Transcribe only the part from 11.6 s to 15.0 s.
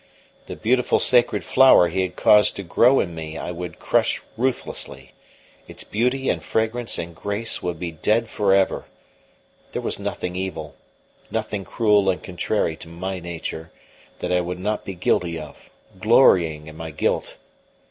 cruel and contrary to my nature, that I would not be